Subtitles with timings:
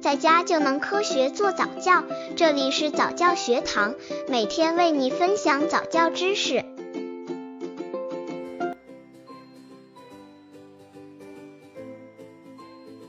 [0.00, 2.02] 在家就能科学做早教。
[2.34, 3.94] 这里是早教学堂，
[4.28, 6.64] 每天为你分享早教知识。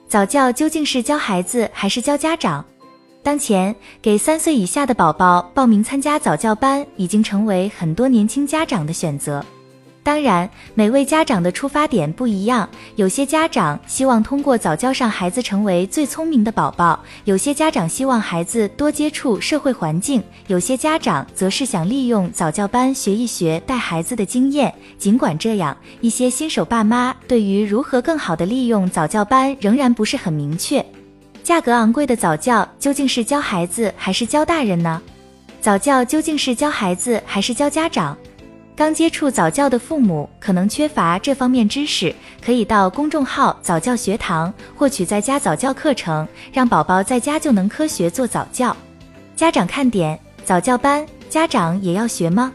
[0.07, 2.65] 早教究竟是教孩子还是教家长？
[3.23, 9.45] 当前，给三岁以下的宝宝报名参加早教班，已经成为很多年轻家长的选择。
[10.03, 12.67] 当然，每位家长的出发点不一样。
[12.95, 24.73] 有些家长希望通过早教让孩子成为最聪明的宝宝；有些家长希望孩子多接触社会环境；有些家长则是想利用早教班学一学带孩子的经验。
[24.97, 30.83] 尽管这样，一些新手爸妈对于如何更好的利用早教班仍然不是很明确。
[31.43, 34.99] 价格昂贵的早教究竟是教孩子还是教大人呢？
[35.59, 38.17] 早教究竟是教孩子还是教家长？
[38.81, 42.11] 刚接触早教的父母可能缺乏这方面知识，
[42.43, 48.75] 可以到公众号早教学堂获取在家早教课程，让宝宝在家就能科学做早教。
[49.35, 52.51] 家长看点：早教班，家长也要学吗？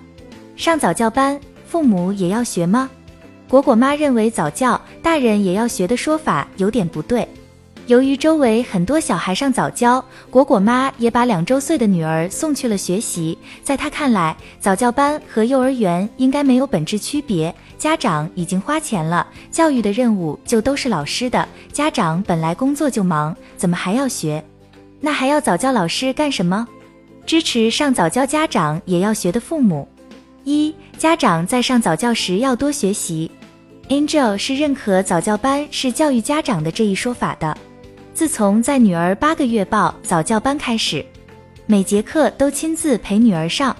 [0.57, 2.91] 上早教班，父母也要学吗？
[3.49, 7.25] 果果妈认为早教大人也要学的说法有点不对。
[7.87, 13.39] 由于周围很多小孩上早教，果果妈也把两周岁的女儿送去了学习。
[13.63, 17.55] 在她看来，早教班和幼儿园应该没有本质区别。
[17.79, 21.49] 家长已经花钱了，教育的任务就都是老师的。
[21.73, 24.43] 家长本来工作就忙，怎么还要学？
[25.01, 26.67] 那还要早教老师干什么？
[27.25, 29.87] 支持上早教家长也要学的父母：
[30.43, 33.31] 一、家长在上早教时要多学习。
[33.89, 37.57] Angel 是认可早教班是教育家长的这一说法的。
[38.17, 41.05] 自从在女儿八个月报早教班开始，
[41.67, 43.77] 每节课都亲自陪女儿上。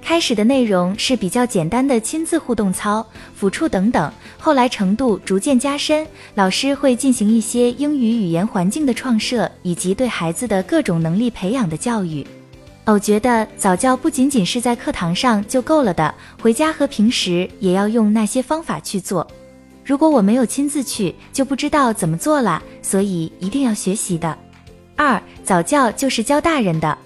[0.00, 3.04] 开始的内容是比较简单的亲子互动操、
[3.36, 12.24] 抚触等等，后来程度逐渐加深，老师会进行一些英语语言环境的创设，以及对孩子的各种能力培养的教育。
[12.84, 19.26] 偶觉得早教不仅仅是在课堂上就够了的，回家和平时也要用那些方法去做。
[19.84, 24.36] 如果我没有亲自去，就不知道怎么做了，所以一定要学习的。
[24.96, 26.96] 二早教就是教大人的。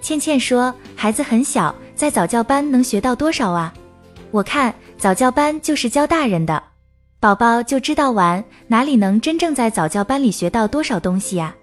[0.00, 3.72] 倩倩说，孩子很小，在早教班能学到多少啊？
[4.30, 6.62] 我看早教班就是教大人的，
[7.18, 11.54] 宝宝就知道玩，哪里能真正在早教班里学到多少东西呀？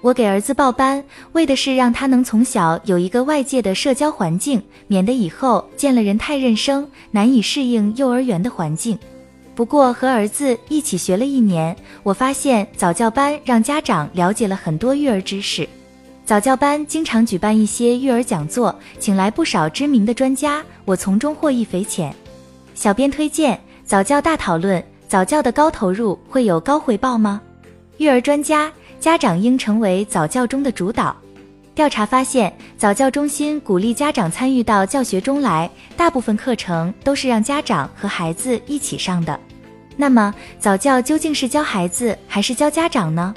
[0.00, 1.02] 我给儿子报班，
[1.32, 8.98] 为的是让他能从小有一个外界的社交环境，免得以后见了人太认生，难以适应幼儿园的环境。
[9.54, 15.68] 不过和儿子一起学了一年，我发现早教班让家长了解了很多育儿知识。
[16.24, 22.14] 早教班经常举办一些育儿讲座，请来不少知名的专家，我从中获益匪浅。
[22.74, 27.40] 小编推荐早教大讨论：早教的高投入会有高回报吗？
[27.98, 31.14] 育儿专家，家长应成为早教中的主导。
[31.74, 39.38] 调查发现，早教中心鼓励家长参与到教学中来，大部分课程都是让家长和孩子一起上的。
[39.96, 43.34] 那么，早教究竟是教孩子还是教家长呢？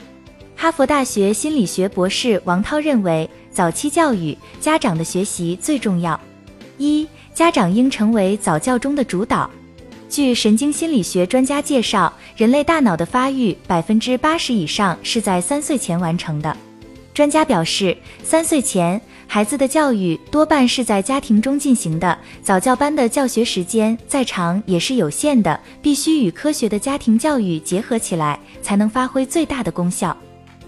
[0.55, 6.19] 哈佛大学心理学博士王涛认为，早期教育家长的学习最重要。
[6.77, 9.49] 一、家长应成为早教中的主导。
[10.09, 16.55] 据神经心理学专家介绍，人类大脑的发育百分之八十以上是在三岁前完成的。
[17.17, 30.15] 专家表示，三岁前孩子的教育多半是在家庭中进行的，早教班的教学时间再长也是有限的，必须与科学的家庭教育结合起来，才能发挥最大的功效。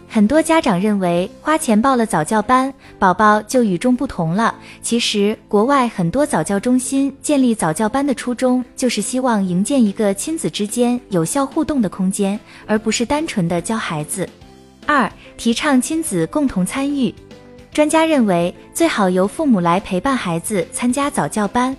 [0.08, 4.56] 很多家长认为花钱报了早教班，宝宝就与众不同了。
[4.82, 14.28] 其实，国外很多早教中心建立早教班的初衷，就是希望营建一个亲子之间有效互动的空间，而不是单纯的教孩子。
[14.88, 15.08] 二、
[15.40, 17.16] 提倡亲子共同参与。
[17.72, 21.74] 专家认为，最好由父母来陪伴孩子参加早教班。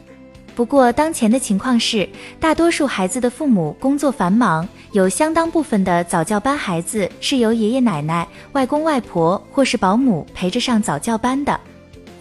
[0.54, 2.08] 不过，当前的情况是，
[2.40, 11.60] 大多数孩子的父母工作繁忙，有相当部分的早教班孩子是由爷爷奶奶、外公外婆或是保姆陪着上早教班的。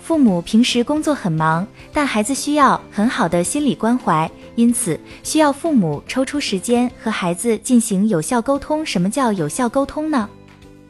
[0.04, 8.86] 父母平时工作很忙，但孩子需要很好的心理关怀，因此需要父母抽出时间和孩子进行有效沟通。
[8.86, 10.30] 什么叫有效沟通呢？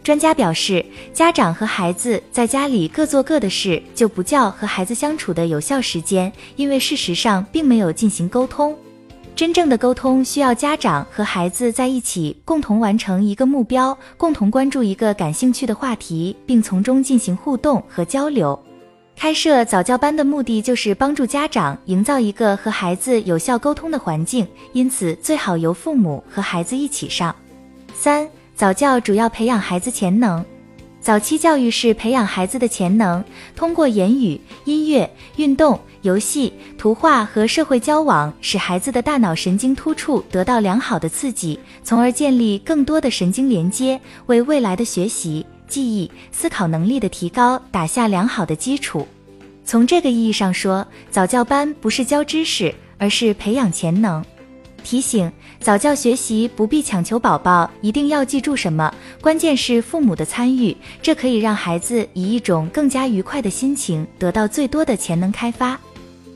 [0.02, 8.76] 专家表示，家长和孩子在家里各做各的事，就不叫和孩子相处的有效时间，因为事实上并没有进行沟通。
[9.36, 18.58] 真正的沟通需要家长和孩子在一起，共同完成一个目标，共同关注一个感兴趣的话题，并从中进行互动和交流。
[19.16, 27.36] 开设早教班的目的就是帮助家长营造一个和孩子有效沟通的环境，因此最好由父母和孩子一起上。
[27.94, 28.28] 三。
[28.60, 30.44] 早教主要培养孩子潜能。
[31.00, 33.24] 早期教育是培养孩子的潜能，
[33.56, 49.08] 通过言语、音乐、运动、游戏、图画和社会交往，使孩子的大脑神经突触得到良好的刺激，从而建立更多的神经连接，为未来的学习、记忆、思考能力的提高打下良好的基础。
[49.64, 54.22] 从这个意义上说，早教班不是教知识，而是培养潜能。
[54.80, 65.80] 提醒：早教学习不必强求宝宝一定要记住什么，关键是父母的参与，这可以让孩子以一种更加愉快的心情得到最多的潜能开发。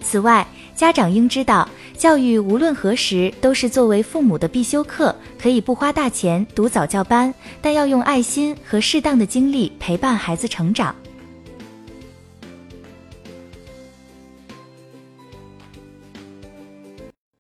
[0.02, 0.46] 此外，
[0.76, 1.68] 家长应知道，
[1.98, 10.94] 教育无论何时都是作为父母的必修课，可以不花大钱读早教班，但要用爱心和适当的精力陪伴孩子成长。